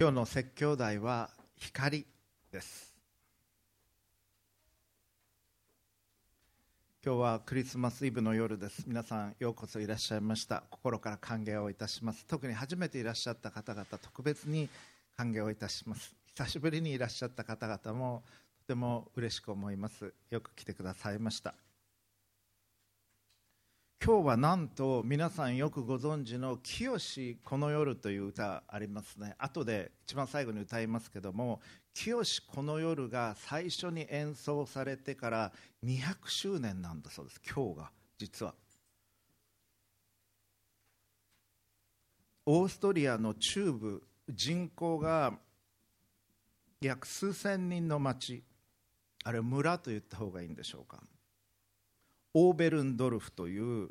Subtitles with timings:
[0.00, 2.06] 今日の説教題は光
[2.50, 2.96] です。
[7.04, 8.84] 今日はクリスマスイブの夜です。
[8.86, 10.62] 皆さんようこそいらっしゃいました。
[10.70, 12.24] 心から歓迎をいたします。
[12.24, 14.70] 特に初めていらっしゃった方々特別に
[15.18, 16.14] 歓迎をいたします。
[16.28, 18.22] 久しぶりにいらっしゃった方々も
[18.62, 20.14] とても嬉しく思います。
[20.30, 21.52] よく来てくださいました。
[24.02, 29.34] 今日はなんと皆さんよくご存知の「清この夜」という歌ありますね。
[29.38, 31.60] 後で一番最後に歌いますけども
[31.92, 35.52] 「清この夜」が最初に演奏されてから
[35.84, 38.54] 200周年なんだそうです今日が実は。
[42.46, 45.38] オーストリアの中部人口が
[46.80, 48.42] 約数千人の町
[49.24, 51.02] あれ村と言った方がいいんでしょうか。
[52.34, 53.90] オーベルンドルフという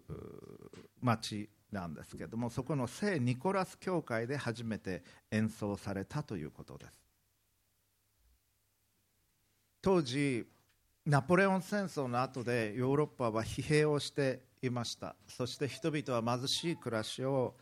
[1.02, 6.94] 町なんですけれどもそこの聖ニコラス教会で初めて演奏されたということです。
[9.81, 10.46] 当時
[11.06, 15.16] ナポレオン戦争の後でヨーロッパは疲弊をしていました。
[15.28, 17.56] そして人々は貧しい暮らしを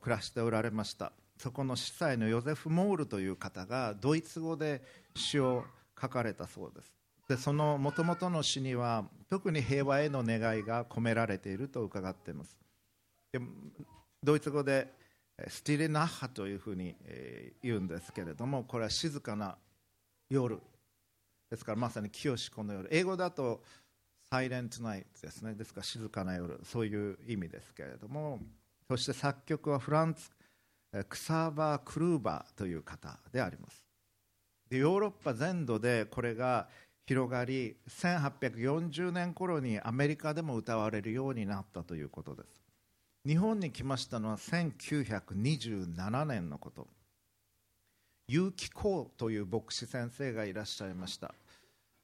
[0.00, 1.12] 暮らしておられました。
[1.38, 4.82] そこの司祭のヨゼフ・モールという方がドイツ語で
[5.14, 5.64] 詩を
[6.00, 6.97] 書かれたそうです。
[7.28, 12.56] でそのもともとの詩には特に平和への願いが込められていると伺っています。
[13.32, 13.40] で
[14.22, 14.92] ドイツ語で
[15.46, 16.96] スティレナッハというふうに
[17.62, 19.56] 言うんですけれどもこれは静かな
[20.30, 20.58] 夜。
[21.50, 22.88] ですからまさに清しこの夜。
[22.90, 23.62] 英語だと
[24.30, 25.54] サイレントナイトですね。
[25.54, 26.58] ですから静かな夜。
[26.64, 28.40] そういう意味ですけれども
[28.88, 30.30] そして作曲はフランツ
[31.08, 33.84] クサーバー・クルーバーという方であります。
[34.70, 36.68] でヨーロッパ全土でこれが
[37.08, 42.60] 広がり1840年頃にアメリカでも歌われるようになったということです。
[43.26, 46.86] 日本に来ましたのは1927年のこと。
[48.28, 51.34] 結城光という牧師先生がいらっしゃいました、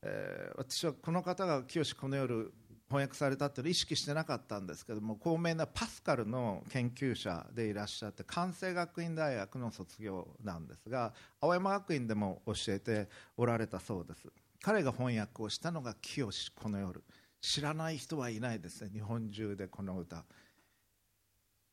[0.02, 2.50] えー、私はこの方が清この夜
[2.88, 11.12] 翻訳されたって意識してなかったんですけども高名なパスカルの研究者でいらっしゃって関西学院大学の卒業なんですが
[11.42, 13.06] 青山学院でも教えて
[13.36, 14.43] おられたそうです。
[14.64, 17.04] 彼が翻訳をしたのが「清この夜」
[17.42, 18.88] 知らない人はいないですね。
[18.88, 20.24] 日本中でこの歌。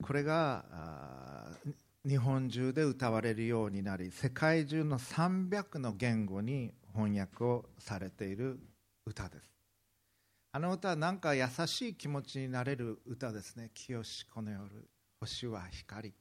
[0.04, 1.58] これが
[2.06, 8.60] 日本中で歌われるようになり世界中の300の言語に翻訳をされている
[9.06, 9.50] 歌です。
[10.52, 14.04] あの歌はなんか優しい気持ちになれる歌ですね「清
[14.34, 14.90] この夜。
[15.22, 16.14] 星は光」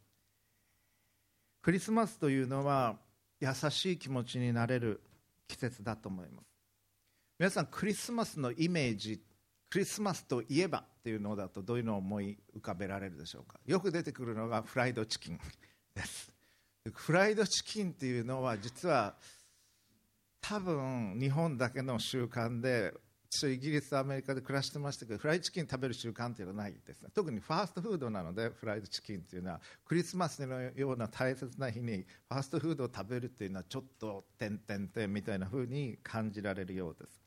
[1.63, 2.97] クリスマスというのは
[3.41, 5.03] 優しい気持ちになれる
[5.49, 6.60] 季節だと思います。
[7.41, 9.19] 皆さんクリスマスのイメージ
[9.71, 13.59] クリスマスといえばっていうのだとどういうのを思い浮かべられるでしょうか？
[13.65, 15.41] よく出てくるのがフライドチキン
[15.95, 16.31] です。
[16.93, 19.15] フライドチキンっていうのは実は
[20.43, 22.93] 多分日本だけの習慣で
[23.43, 27.09] イギリスアメリカで暮らしてましたけどフライドチキン食べる習慣っていうのはないですね。
[27.15, 37.19] 特にファーストフードなのでフライドチキンっていうのはクリスマスのような大切な日にファーストフードを食べるっていうのはちょっと点々点みたいな風に感じられるようです。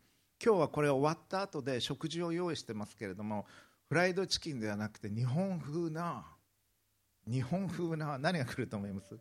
[0.46, 3.46] 今日はこれ終わった後で食事を用意してますけれども
[3.88, 6.26] フライドチキンではなくて日本風な
[7.26, 9.16] 日本風な何が来ると思います？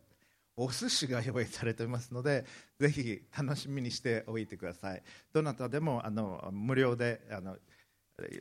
[0.57, 2.43] お寿司が用意されていますので
[2.77, 5.03] ぜひ楽しみにしておいてください。
[5.31, 7.55] どなたでもあの無料であの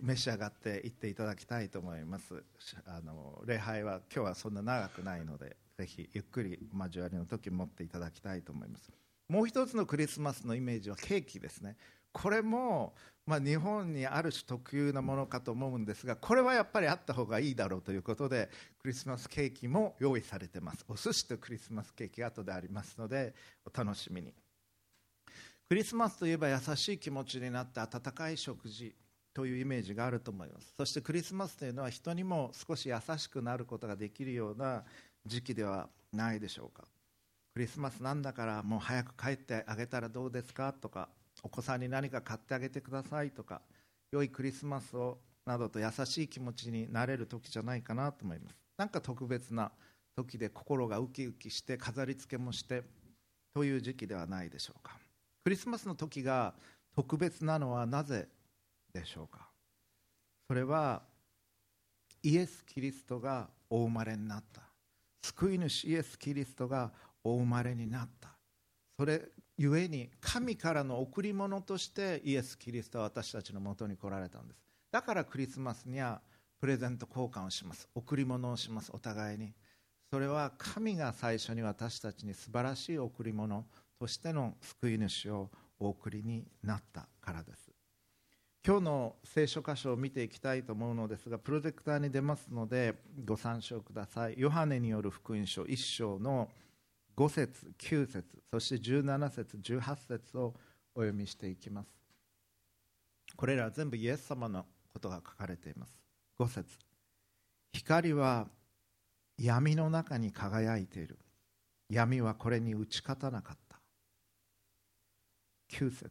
[0.02, 2.42] 召し上がっていっていただきたいと思います。
[2.86, 8.90] あの礼拝は今日はそんな長くないのでぜひゆっくり交わりの時持っていただきたいと思います。
[9.28, 11.76] もう一つのクリスマスのイメージはケーキですね。
[12.12, 12.94] これも、
[13.26, 18.50] まあ、日本にある種特有なものかと思うんですがこれはやっぱりあった方がいいだろうということで
[18.80, 20.84] クリスマスケーキも用意されてます。
[20.88, 23.34] お寿司とクリスマスケーキ後でありますので
[23.64, 24.34] お楽しみに。
[25.68, 28.94] クリスマスといえば優しい気持ちになった温かい食事
[29.32, 30.74] というイメージがあると思います。
[30.76, 34.84] そしてクリスマスというのは人にも少し優しくなることができるような
[35.24, 36.84] 時期ではないでしょうか。
[37.54, 41.08] クリスマスなんだからもう早く帰ってあげたらどうですかとか
[41.42, 43.60] お子さんに何か買ってあげてくださいとか
[44.12, 48.56] 良いクリスマスをなどと優しい気持ちになれる時じゃないかなと思います。
[48.76, 49.72] なんか特別な
[50.16, 52.82] 時で心がウキウキして飾り付けもして
[53.54, 54.96] という時期ではないでしょうか。
[55.44, 56.54] クリスマスの時が
[56.94, 58.28] 特別なのはなぜ
[58.92, 59.48] でしょうか。
[60.48, 61.02] それは
[62.22, 64.62] イエス・キリストがお生まれになった。
[65.24, 66.92] 救い主イエス・キリストが
[67.24, 68.28] お生まれになった。
[68.98, 69.22] それ
[69.62, 74.60] ゆえに神からの贈り物としてイエス・キリストは私たちのもとに来られたんです。
[74.90, 76.20] だからクリスマスには
[76.60, 77.88] プレゼント交換をします。
[77.94, 78.90] 贈り物をします。
[78.92, 79.52] お互いに。
[80.10, 83.64] それは神が最初に私たちに素晴らしい贈り物
[84.00, 85.48] としての救い主を
[85.78, 87.70] お送りになったからです。
[88.66, 92.94] 今日の聖書箇所を見ていきたいと思うのですがプロジェクターに出ますので
[93.24, 94.34] ご参照ください。
[94.36, 96.48] ヨハネによる福音書1章の
[97.16, 100.54] 5節9節そして17節18節を
[100.94, 101.88] お読みしていきます。
[103.36, 105.92] これらは全部イエス様のことが書かれています。
[106.38, 106.78] 5節。
[107.72, 108.48] 光は
[109.38, 111.18] 闇の中に輝いている。
[111.88, 113.80] 闇はこれに打ち勝たなかった。
[115.70, 116.10] 9節。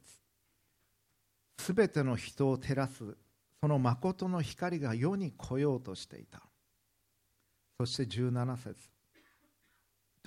[1.59, 3.15] すべての人を照らす
[3.62, 6.42] その誠の光が世に来ようとしていた。
[7.80, 8.91] そして17節。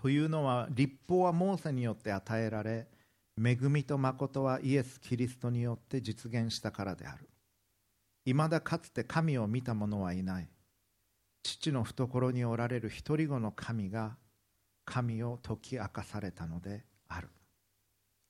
[0.05, 2.87] というのは立法はモーセによって与えられ
[3.43, 7.27] 恵みと誠はイエス・キリストによって実現したからである。
[8.27, 10.49] いまだかつて神を見た者はいない。
[11.43, 14.19] 父の懐におられる一人子の神が
[14.85, 17.31] 神を解き明かされたのである。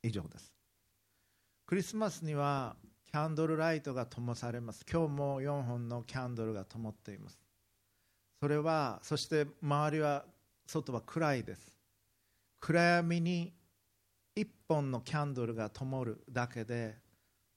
[0.05, 0.53] 以上です。
[1.67, 2.77] クリスマスには
[3.11, 4.87] キャンドルライトが灯されます。
[4.89, 7.41] 今日も4本のキャンドルが灯っています。
[8.39, 10.25] それはそして周りは
[10.67, 11.77] 外は暗いです。
[12.61, 13.53] 暗闇に
[14.37, 16.97] 1本のキャンドルが灯るだけで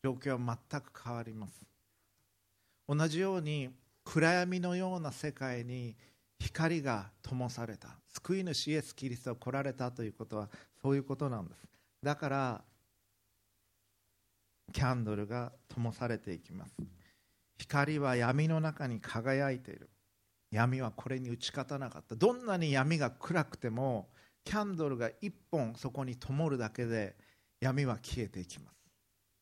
[0.04, 1.62] 状況は全く変わります。
[2.88, 3.70] 同じように
[4.04, 5.96] 暗闇のような世界に
[6.40, 7.90] 光が灯された。
[8.14, 10.50] 救い主イエス・キリストが来られたということは
[10.82, 11.68] そういうことなんです。
[12.04, 12.62] だから
[14.74, 16.76] キャンドルが灯されていきます。
[17.58, 19.90] 光は闇の中に輝いている。
[20.52, 22.16] 闇はこれに打ち勝たなかった。
[22.16, 24.10] どんなに闇が暗くても
[24.44, 27.16] キャンドルが1本そこに灯るだけで
[27.60, 28.78] 闇は消えていきます。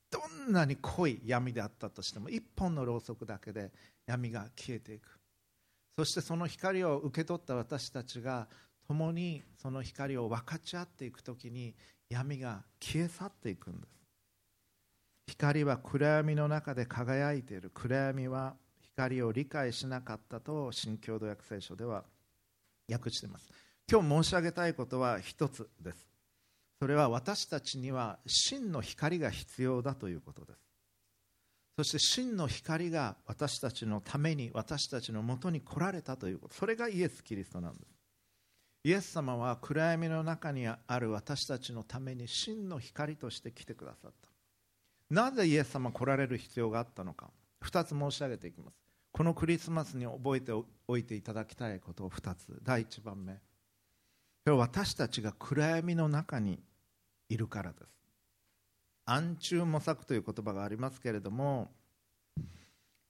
[0.10, 0.20] ど
[0.50, 3.72] んなに濃い闇であったとしても1本のろうそくだけで
[4.08, 5.20] 闇が消えていく。
[5.98, 8.48] そしてその光を受け取った私たちが
[8.88, 11.74] 共にその光を分かち合っていく時に
[12.10, 13.96] 闇が消え去っていくんです。
[15.28, 17.72] 光は暗闇の中で輝いている。
[17.74, 18.56] 暗闇は
[18.96, 22.06] 光を理解しなかったと新共同訳聖書では
[22.90, 23.50] 訳しています。
[23.92, 26.08] 今日申し上げたいことは一つです。
[26.80, 30.60] それは私たちには真の光が必要だということです。
[31.78, 36.56] そして真の光が私たちのために私たちのもとに来られたということ。
[36.56, 37.86] それがイエス・キリストなんです。
[38.86, 44.30] イエス様は暗闇の中にある私たちのために真の光として来てくださった。
[45.10, 47.30] なぜイエス様来られる必要があったのか。
[47.66, 48.85] 2つ申し上げていきます。
[49.16, 50.52] このクリスマスに覚えて
[50.90, 52.60] おいていただきたいことを2つ。
[52.64, 53.40] 第1番目。
[54.52, 56.62] 私たちが暗闇の中に
[57.30, 57.88] いるからです。
[59.06, 61.72] 暗中模索という言葉がありますけれども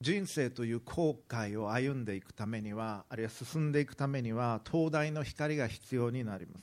[0.00, 6.62] 人生という後悔を歩んでいくためにはあるいは進んでいくためには灯台の光が必要になります。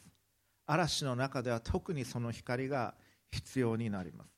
[0.68, 2.96] 嵐の中では特にその光が
[3.30, 4.30] 必要になります。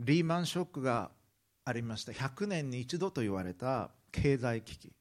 [0.00, 1.10] リーマンショックが
[1.66, 2.12] ありました。
[2.12, 4.92] 100年に一度と言われた経済危機。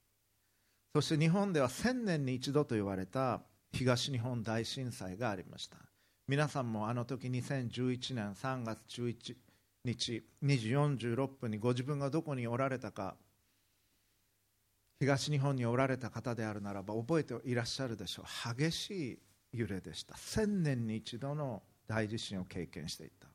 [0.95, 5.77] そして日本では1000年に一度と言われた東日本大震災がありました。
[6.27, 9.35] 皆さんもあの時2011年3月11
[9.85, 10.69] 日2時
[11.13, 13.15] 46分にご自分がどこにおられたか
[14.99, 18.55] 東日本におられた方であるならば覚えていらっしゃるでしょう。
[18.57, 19.19] 激しい
[19.59, 20.15] 揺れでした。
[20.15, 23.34] 1000年に一度の大地震を経験していた。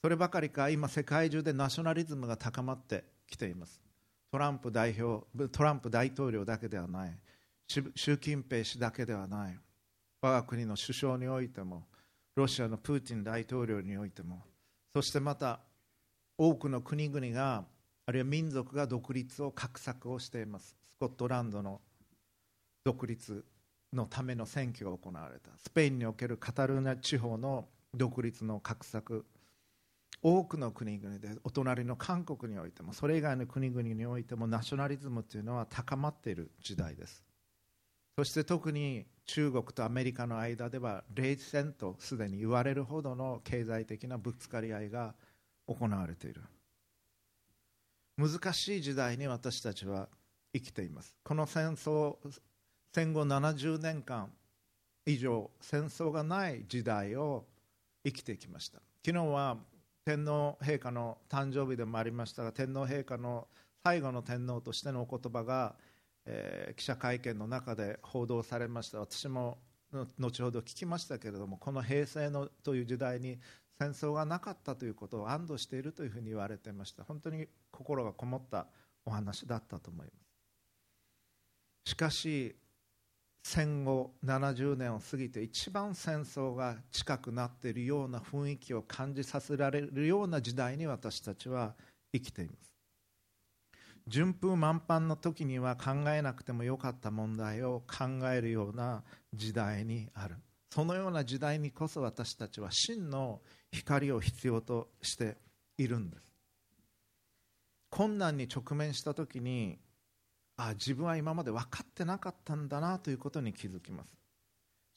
[0.00, 3.82] そればかりか今世界中でナショナリズムが高まってきています。
[4.30, 7.18] トランプ代表トランプ大統領だけではない。
[7.66, 9.58] 習近平氏だけではない。
[10.22, 11.84] 我が国の首相においても
[12.36, 14.42] ロシアのプーチン大統領においても。
[14.94, 15.60] そしてまた
[16.36, 17.64] 多くの国々が
[18.06, 20.76] あるいは民族が独立を画策をしています。
[20.94, 21.80] スコットランドの
[22.84, 23.44] 独立
[23.92, 25.50] のための選挙が行われた。
[25.58, 29.26] スペインにおけるカタルーニャ地方の独立の画策。
[30.22, 37.22] 多くの国々でお隣の韓国においてもそれ以外の国々においてもナショナリズムというのは高まっている時代です。
[38.16, 45.14] そして特に中国とアメリカの間では冷戦とすでに言われるほどの経済的なぶつかり合いが
[45.68, 46.42] 行われている。
[48.16, 50.08] 難しい時代に私たちは
[50.52, 51.14] 生きています。
[51.22, 52.16] この戦争
[52.92, 54.32] 戦後70年間
[55.06, 57.46] 以上戦争がない時代を
[58.04, 58.80] 生きてきました。
[59.06, 59.58] 昨日は
[60.08, 63.46] 天皇陛下の誕生日でもありましたが天皇陛下の
[63.84, 65.74] 最後の天皇としてのお言葉が、
[66.24, 69.00] えー、記者会見の中で報道されました。
[69.00, 69.58] 私も
[70.18, 73.38] 後ほど聞きましたけれどもこの平成のという時代に
[73.78, 77.04] 戦争がなかったということを安堵しているというふうに言われていました。
[77.04, 78.66] 本当に心がこもった
[79.04, 80.12] お話だったと思いま
[81.84, 81.90] す。
[81.90, 82.56] しかし
[83.42, 91.74] 戦後70年を過ぎて一番戦争が近くなっているような雰囲気を感じさせられるような時代に私たちは
[92.12, 92.74] 生きています。
[94.06, 99.02] 順風満帆の時には考えなくてもよかった問題を考えるような
[99.34, 100.36] 時代にある。
[100.70, 103.40] そのような時代にこそ私たちは真の
[103.70, 105.36] 光を必要として
[105.76, 106.34] いるんです。
[107.90, 109.78] 困難に直面した時に
[110.58, 114.12] あ自分は今まで分かってなかったんだなということに気づきます。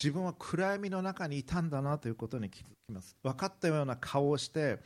[0.04, 3.16] 自分は暗闇の中にいたんだなということに気づきます。
[3.24, 4.80] 分かったような顔をして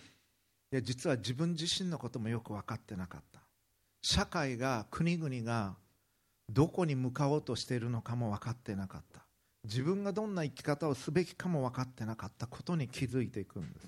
[0.73, 3.39] いや実は自分自身のこともよく分かってなかった。
[4.01, 5.75] 社会が国々が
[6.49, 9.25] どこに向かおうとしているのかも分かってなかった。
[9.63, 13.87] 自分がどんな生き方をすべきかも分かってなかったことに気づいていくんです。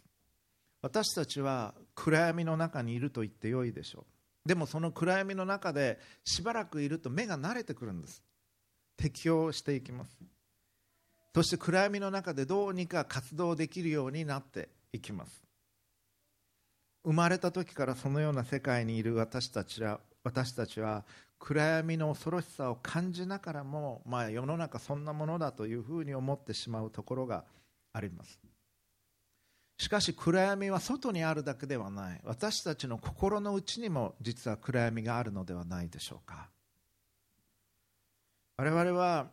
[0.81, 4.16] 私たちは暗闇の中にいると言ってよいでしょう。
[4.47, 8.23] でもその暗闇の中でしばらくいると目が慣れてくるんです。
[8.95, 10.17] 適応していきます。
[11.35, 15.43] そして暗闇の中でどうにか活動できるようになっていきます。
[17.03, 21.05] 生まれた時からそのような世界にいる私たちは私たちは
[21.39, 27.43] 暗闇の恐ろしさを感じながらも、まあ、世の中そんなものだというふうに思ってしまうところが
[27.93, 28.39] あります。
[29.77, 32.21] しかし暗闇は外にあるだけではない。
[32.23, 36.49] 私たちの心の内にも実は暗闇があるのではないでしょうか。
[38.57, 39.27] 我々は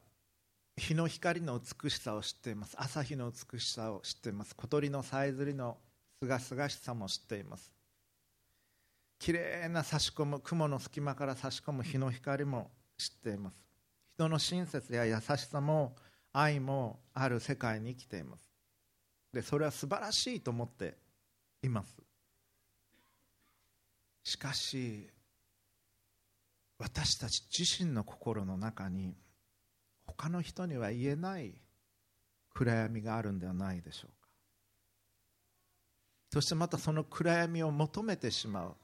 [0.76, 2.76] 日の光の美しさを知っています。
[2.78, 4.54] 朝日の美しさを知っています。
[4.54, 5.78] 小鳥のさえずりの
[6.20, 7.72] すがすがしさも知っています。
[9.18, 13.64] きれいな差し込む雲の隙間から差し込む日の光も知っています。
[14.16, 15.96] 人の親切や優しさも
[16.32, 18.53] 愛もある世界に生きています。
[19.34, 20.96] でそれは素晴らしいと思って
[21.62, 21.94] います。
[24.22, 25.10] しかし
[26.78, 29.14] 私たち自身の心の中に
[30.06, 31.54] 他の人には言えない
[32.54, 34.28] 暗闇があるんではないでしょうか。
[36.32, 38.74] そしてまたその暗闇を求めてしまう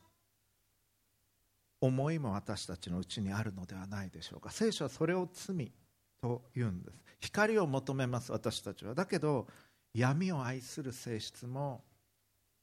[1.81, 4.51] 思いも私たちのうちにあるのではないでしょうか。
[4.51, 5.73] 聖書はそれを罪
[6.21, 6.99] と言うんです。
[7.21, 8.95] 光を求めます私たちは。
[8.95, 9.47] だけど
[9.95, 11.83] 闇を愛する性質も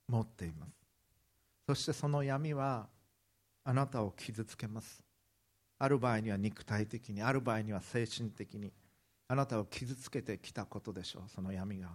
[0.08, 0.72] 持っています。
[1.68, 2.88] そしてその闇は
[3.64, 5.04] あなたを傷つけます。
[5.80, 8.72] ある場合には肉体的にある場合には精神的に
[9.28, 11.30] あなたを傷つけてきたことでしょう。
[11.30, 11.90] その闇が。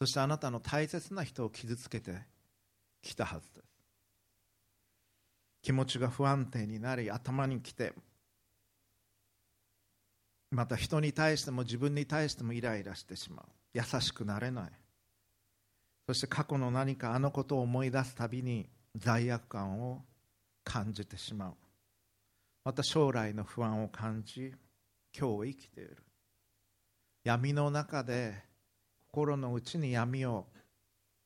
[0.00, 2.14] そしてあなたの大切な人を傷つけて
[3.02, 3.64] きたはずです。
[5.62, 7.92] 気持ちが不安定になり頭にきて
[10.50, 13.46] また人に対しても自分に対してもイライラしてしまう。
[13.72, 14.70] 優しくなれない。
[16.06, 20.02] そして過去の何かあのことを思い出すたびに罪悪感を
[20.64, 21.54] 感じてしまう。
[22.64, 24.52] また将来の不安を感じ
[25.16, 25.96] 今日生きている。
[27.22, 28.34] 闇の中で
[29.12, 30.46] 心の内に闇を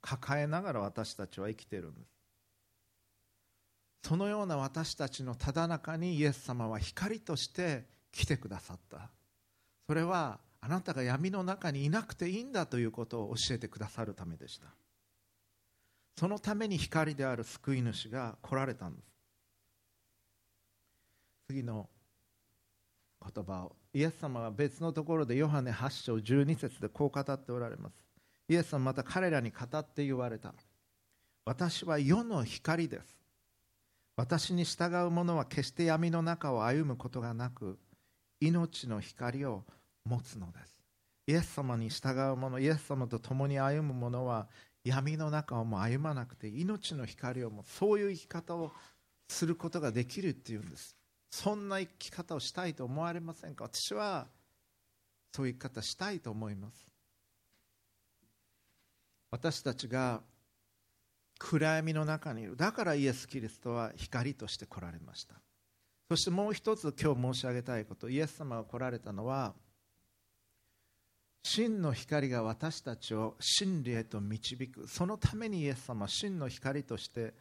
[0.03, 2.15] 抱えながら私たちは生きているんです。
[4.07, 9.11] そのような私たちのただ中にイエス様は光として来てくださった。
[9.87, 14.69] それはあなたが闇の中にいなくていいんだということを教えてくださるためでした。
[16.17, 19.09] そのために光である救い主が来られたんです。
[21.49, 21.89] 次の
[23.21, 27.95] 言葉をイエス様は別のところでヨハネ8章12節でこう語っておられます。
[28.49, 30.55] イエス様また彼らに語って言われた。
[31.45, 33.19] 私は世の光です。
[34.17, 37.79] 私に従う者は決して闇の中を歩むことがなく
[38.41, 39.65] 命の光を
[40.05, 40.79] 持つのです。
[41.27, 44.47] イエス様に従う者イエス様と共に歩む者は
[44.85, 48.73] 闇の中をも歩まなくて命の光をもそういう生き方を
[49.29, 50.95] することができるっていうんです。
[51.31, 53.65] そんな生き方をしたいと思われませんか？
[53.65, 54.27] 私は
[55.33, 56.87] そういう生き方したいと思います。
[59.31, 60.21] 私たちが
[61.39, 62.57] 暗闇の中にいる。
[62.57, 65.35] だからイエス・キリストは光として来られました。
[66.15, 69.53] そしてもう一つ今日申し上げたいことイエス様が来られたのは
[71.43, 74.87] 真の光が私たちを真理へと導く。
[74.87, 77.35] そのためにイエス様は真の光として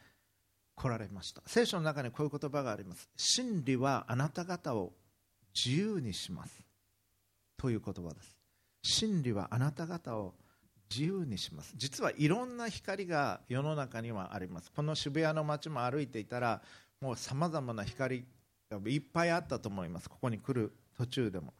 [0.75, 1.43] 来られました。
[1.45, 3.07] 聖書の中にこういう言葉があります。
[3.15, 4.91] 真理はあなた方を
[5.53, 6.65] 自由にします。
[7.57, 8.35] という言葉です。
[8.81, 10.33] 真理はあなた方を
[10.89, 11.73] 自由にします。
[11.77, 14.71] 実はいろんな光が世の中にはあります。
[14.71, 16.63] この渋谷の街も歩いていたら
[17.01, 18.25] もうさまざまな光
[18.85, 20.09] いっぱいあったと思います。
[20.09, 21.53] ここに来る途中でも。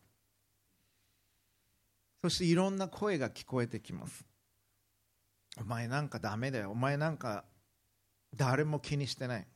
[2.21, 4.25] そしていろんな声が聞こえてきます。
[5.59, 6.71] お前なんかダメだよ。
[6.71, 7.43] お前なんか
[8.35, 9.47] 誰も気にしてない。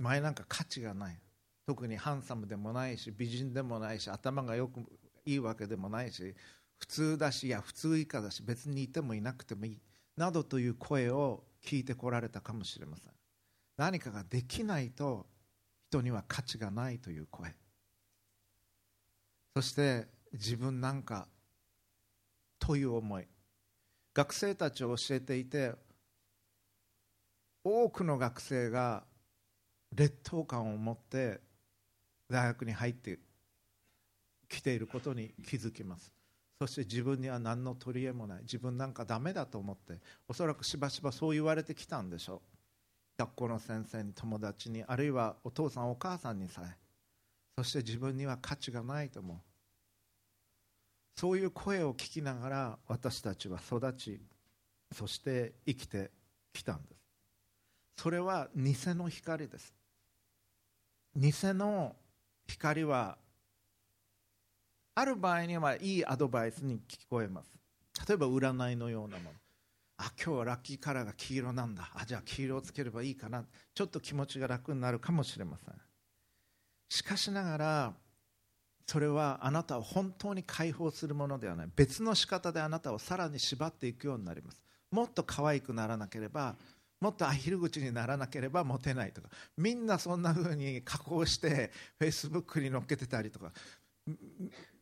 [0.00, 1.18] お前なんか価値がない。
[1.66, 4.80] 特にハンサムでもないし美人でもないし頭がよく
[5.26, 6.34] いいわけでもないし
[6.78, 9.80] 普通だしいや普通以下だし別にいてもいなくてもいい。
[10.16, 13.12] などという声を聞いてこられたかもしれません。
[13.76, 15.26] 何かができないと
[15.90, 17.54] 人には価値がないという声。
[19.56, 21.26] そして自分なんか
[22.58, 23.26] という思い。
[24.14, 25.72] 学生たちを教えていて
[27.64, 29.04] 多くの学生が
[29.94, 31.40] 劣等感を持って
[32.28, 33.18] 大学に入って
[34.48, 36.12] きていることに気づきます。
[36.60, 38.42] そして自分には何の取り柄もない。
[38.42, 42.57] 自分なんかダメだと思っておそらくしばしばそう言われてきたんでしょう。
[43.18, 46.76] 学校の先生に友達にあるいはお父さんお母さんにさえ
[47.58, 49.36] そして自分には価値がないと思う。
[51.16, 54.20] そういう声を聞きながら私たちは育ち
[54.92, 56.12] そして生きて
[56.52, 57.02] きたんです。
[57.96, 59.74] それは偽の光です。
[61.16, 61.96] 偽の
[62.46, 63.18] 光は
[64.94, 67.50] ある場合にはいいアドバイスに聞こえます。
[68.08, 69.30] 例えば占いのようなもの。
[69.98, 71.90] あ今日はラッキーカラーが黄色なんだ。
[71.94, 73.44] あじゃあ黄色をつければいいかな。
[73.74, 75.74] ちょっと気持ちが楽になるかもしれません。
[76.88, 77.92] しかしながら
[78.86, 81.68] それはあなたを本当に解放するものではない。
[81.74, 84.62] 別の仕方であなたをさらに縛っていくようになります。
[84.90, 86.56] もっと可愛くならなければ
[87.00, 89.28] もっとアヒル口にならなければモテないとか。
[89.56, 93.52] みんなそんな風に加工してフェイスブックに載っけてたりとか。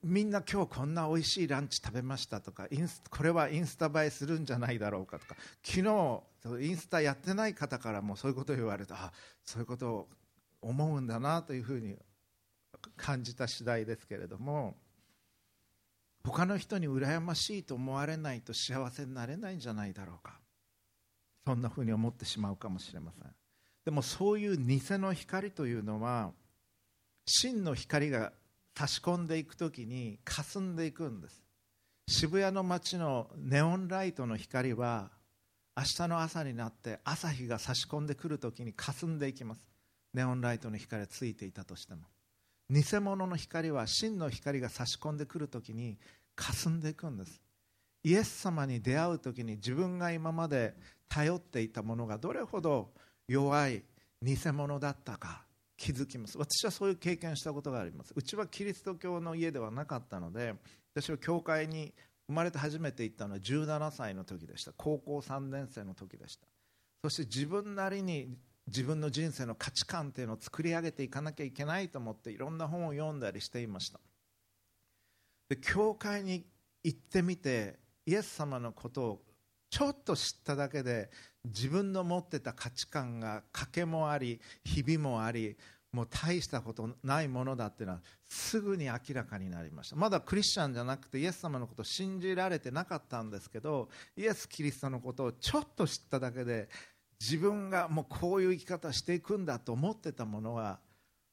[0.07, 5.35] みんな今日こんな美味しいランチ食べましたとかインスこれはインスタ映えするんじゃないだろうかとか
[5.65, 9.13] 昨日インスタやってない方からもそういうことを言われてあ
[9.45, 10.09] そういうことを
[10.63, 11.97] 思うんだなというふうに
[12.97, 14.77] 感じた次第ですけれども
[16.25, 20.41] 他の人に羨ましいと思われないと幸せになれないんじゃないだろうか。
[21.47, 23.33] そんなふうに思ってしまうかもしれません。
[23.85, 26.33] でもそういう偽の光というのは
[27.25, 28.33] 真の光が
[28.77, 31.43] 差し込んでいく時に霞んでいくんです。
[32.09, 35.11] 渋谷の街のネオンライトの光は
[35.75, 39.67] 明日の朝になって朝日が差し込んでくる時に霞んでいきます。
[40.13, 42.03] ネオンライトの光がついていたとしても。
[42.69, 45.97] 偽物の光は真の光が差し込んでくる時に
[46.35, 47.41] 霞んでいくんです。
[48.05, 50.75] イエス様に出会う時に自分が今まで
[51.09, 52.91] 頼っていたものがどれほど
[53.27, 53.83] 弱い
[54.23, 55.46] 偽物だったか。
[55.77, 56.39] 気づきます。
[56.39, 58.13] 私はそういう経験したことがあります。
[58.17, 60.55] うちはキリスト教の家ではなかったので
[60.95, 61.93] 私は教会に
[62.29, 64.73] 生まれて初めて行ったのは17歳の時でした。
[64.77, 66.47] 高校3年生の時でした。
[67.05, 68.37] そして自分なりに
[68.67, 74.01] 自分の人生の価値観っていうのを作り上げていかなきゃいけないと思っていろんな本を読んだりしていました。
[75.49, 76.45] で教会に
[76.83, 79.23] 行ってみてイエス様のことを
[79.71, 81.11] ちょっと知っただけで
[81.47, 85.57] 自分の持ってた価値観が賭けもありひびもあり
[85.93, 89.97] もう大したことないものだっていうのはすぐに明らかになりました。
[89.97, 96.69] まだクリスチャンじゃなくてイエス様のことを信じられてなかったんですけどイエス・キリストのことをちょっと知っただけで
[97.21, 100.81] 自分がもうこういう生き方していくんだと思ってたものは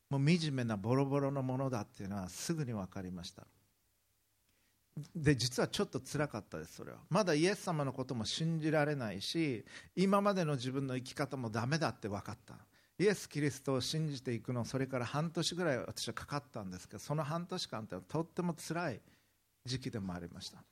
[0.09, 3.45] もう惨めなボロボロのものだっていうのはすぐに分かりました。
[5.15, 6.97] で実はちょっと辛かったですそれは。
[7.09, 12.55] まだイエス様のことも信じられないし今までの自分の生き方もダメだって分かった。
[12.99, 19.01] イエス・キリストを信じていくのそれから半年ぐらい私はかかったんですけどその半年間ってとっても辛い
[19.65, 20.63] 時期でもありました。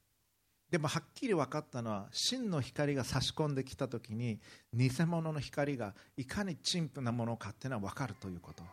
[0.70, 4.40] でもはっきり分かったのは真の光が差し込んできた時に
[4.72, 8.64] 偽物の光がいかに陳腐なものかっていうのは分かるということ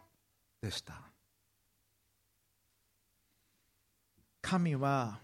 [0.60, 0.94] でした。
[4.42, 5.18] 神は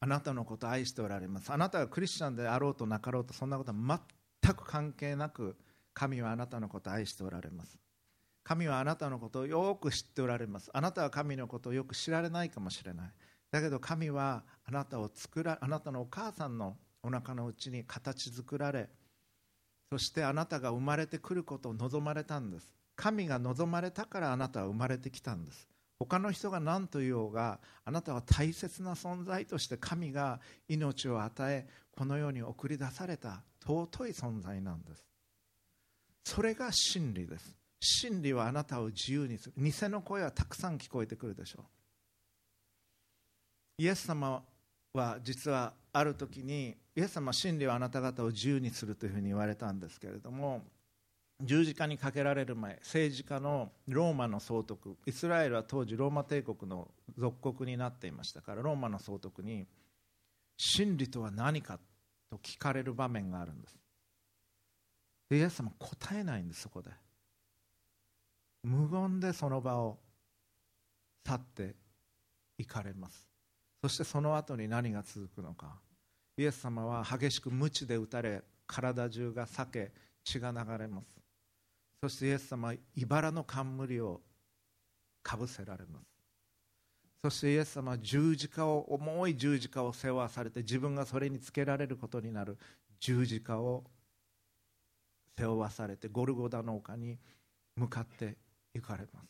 [0.00, 1.52] あなたのことを愛しておられます。
[1.52, 4.00] あなたがクリスチャンであろうとなかろうとそんなことは
[4.42, 5.56] 全く関係なく
[5.92, 7.78] 神はあなたのことを愛しておられます。
[8.44, 10.70] 神はあなたのことをよく知っておられます。
[10.72, 13.12] あなたは神のことをよく知られないかもしれない。
[13.50, 18.90] だけど神はあなたを作らあなたのお母さんのお腹の内に形作られ
[19.90, 22.72] そしてあなたが生まれてくることを望まれたんです。
[22.94, 25.68] 神が望まれたからあなたは生まれてきたんです。
[25.98, 35.04] 他の人が何と言おうがあなたは大切な存在として神が命を与えこの世に送り出された尊い存在なんです。
[36.24, 37.56] それが真理です。
[37.80, 39.54] 真理はあなたを自由にする。
[39.56, 41.60] 偽の声はたくさん聞こえてくるでしょ
[43.78, 43.82] う。
[43.82, 44.42] イエス様
[44.92, 50.62] は実はある時にイエス様は真理はあなた方を自由にするというふうに言われたんですけれども
[51.40, 59.66] 十字架にかけられる前政治家のローマの総督イスラエルは当時ローマ帝国の属国になっていましたからローマの総督に
[60.56, 61.78] 真理とは何か
[62.28, 63.76] と聞かれる場面があるんです。
[65.30, 66.90] でイエス様答えないんですそこで。
[68.64, 69.98] 無言でその場を
[71.24, 71.76] 去って
[72.58, 73.26] いかれます。
[73.80, 75.76] そしてその後に何が続くのか。
[76.36, 79.92] イエス様は激しく鞭で打たれ体中が裂け
[80.24, 81.17] 血が流れます。
[82.02, 84.20] そしてイエス様は茨の冠を
[85.22, 86.04] かぶせられます。
[87.24, 92.56] そしてイエス様は十字架を重い十字架を背負わされて自分がそれにつけられることになる。
[93.00, 93.84] 十字架を
[95.36, 97.18] 背負わされてゴルゴダの丘に
[97.76, 98.36] 向かって
[98.74, 99.26] 行かれます。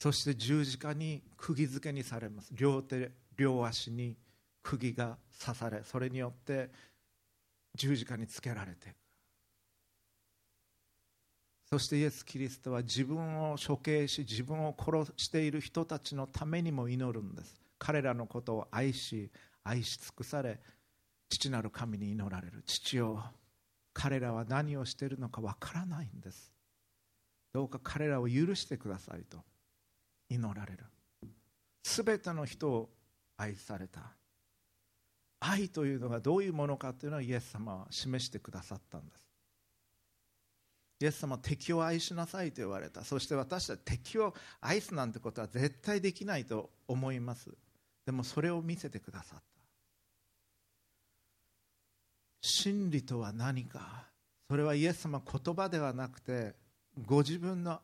[0.00, 2.52] そして十字架に釘付けにされます。
[2.54, 4.16] 両手両足に
[4.62, 6.70] 釘が刺されそれによって
[7.74, 9.07] 十字架につけられていく
[11.70, 17.60] そしてイエス・キリストは自分を処刑し自分を殺している人たちのためにも祈るんです。
[17.78, 19.30] 彼らのことを愛し
[19.62, 20.58] 愛し尽くされ
[21.28, 22.62] 父なる神に祈られる。
[22.64, 23.20] 父を
[23.92, 26.50] 彼らは何をしているのかわからないんです。
[27.52, 29.38] どうか彼らを許してくださいと
[30.30, 30.84] 祈られる。
[31.82, 32.88] すべての人を
[33.36, 34.14] 愛された。
[35.40, 39.27] 愛というのがどういうものかというのをイエス様は示してくださったんです。
[41.00, 43.04] イエス様敵を愛しなさいと言われた。
[43.04, 47.50] そして私たち敵を愛すなんてことは絶対できないと思います。
[48.04, 49.44] でもそれを見せてくださった。
[52.40, 54.06] 真理とは何か？
[54.48, 56.54] それはイエス様言葉ではなくて
[57.06, 57.80] ご自分の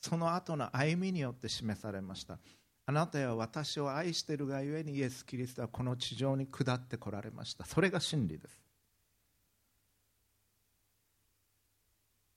[0.00, 2.38] その後の歩みによって示されました。
[2.84, 7.64] あなたは私を愛しているがゆえにイエス・キリストはこの地上に下ってこられました。
[7.64, 8.60] それが真理です。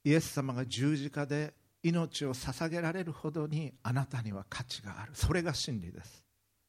[0.06, 5.10] イエス様が十字架で命を捧げられるほどにあなたには価値がある。
[5.14, 6.22] それが真理です。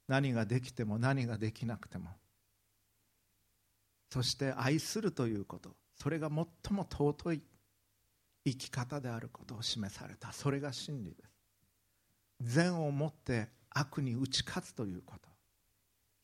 [0.08, 2.10] 何ができても何ができなくても。
[4.12, 5.76] そして愛するということ。
[6.02, 7.44] それが最も尊い
[8.44, 10.32] 生き方であることを示された。
[10.32, 11.32] それが真理です。
[12.42, 15.30] 善をもって悪に打ち勝つということ。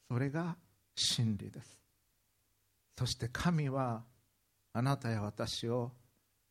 [0.09, 0.55] それが
[0.95, 1.79] 真理です。
[2.97, 4.03] そして神は
[4.73, 5.91] あなたや私を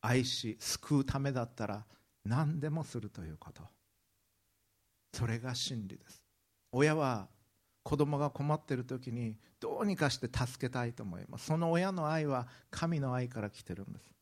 [0.03, 1.85] 愛し救うためだったら
[2.25, 3.63] 何でもするということ。
[5.13, 6.21] それが真理です。
[6.73, 7.27] 親は
[7.83, 11.45] 子供が困っている時にどうにかして助けたいと思います。
[11.45, 14.13] その親の愛は神の愛から来てるんです。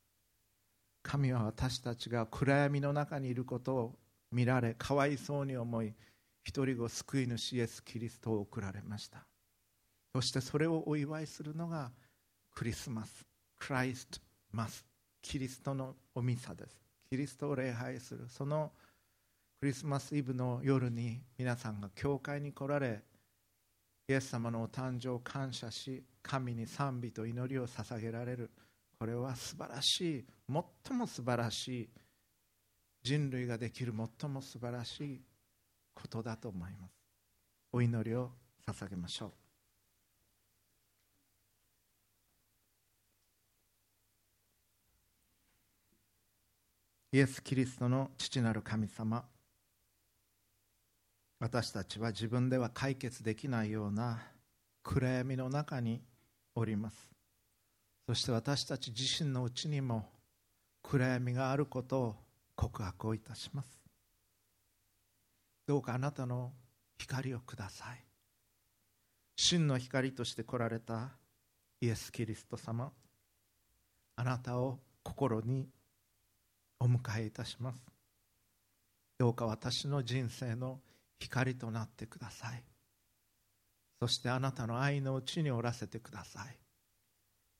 [1.04, 3.96] 神は私たちが暗闇の中にいることを
[4.32, 5.94] 見られかわいそうに思い
[6.44, 9.26] 一人子救い主イエス・キリストを送られました。
[10.14, 11.92] そしてそれをお祝いするのが
[12.54, 13.26] クリスマス
[13.58, 14.20] クライスト
[14.52, 14.91] マス。
[15.22, 16.82] キリストのおミサです。
[17.10, 18.72] キリストを礼拝するその
[19.60, 23.04] クリスマスイブの夜に皆さんが教会に来られ
[24.08, 28.52] イエス様のお誕生を感謝し神に賛美と祈りを捧げられる。
[29.00, 31.90] これは素晴らしい最も素晴らしい
[33.04, 35.22] 人類ができる最も素晴らしい
[35.94, 36.94] ことだと思います。
[37.72, 38.32] お祈りを
[38.68, 39.41] 捧げましょう。
[47.14, 49.26] イエス・キリストの父なる神様。
[51.42, 54.22] 私たちは自分では解決できないような
[54.82, 56.02] 暗闇の中に
[56.56, 57.12] おります。
[58.08, 60.10] そして私たち自身のうちにも
[60.84, 62.16] 暗闇があることを
[62.56, 63.68] 告白をいたします。
[65.68, 66.54] どうかあなたの
[66.98, 68.06] 光をください。
[69.36, 71.10] 真の光として来られた
[71.82, 72.94] イエス・キリスト様。
[74.16, 75.68] あなたを心に
[76.82, 77.80] お迎えいたします。
[79.20, 80.80] どうか私の人生の
[81.20, 82.64] 光となってください。
[84.00, 86.58] そしてあなたの愛のうちにおらせてください。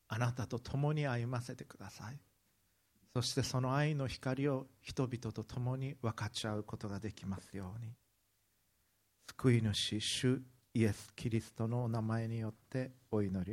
[0.08, 2.20] あなたと共に歩ませてください。
[3.14, 7.94] そしてその愛の光を人々と共に分かち合うことができますように。
[9.28, 10.42] 救い主主
[10.74, 13.46] イエス・キリストのお名前によってお祈りを